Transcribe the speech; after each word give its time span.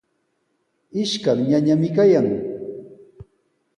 Ishkan 1.01 1.39
ñañami 1.49 1.89
kayan. 1.95 2.27